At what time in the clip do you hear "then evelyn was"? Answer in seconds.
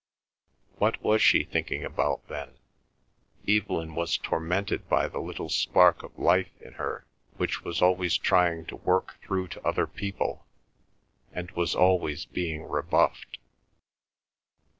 2.27-4.17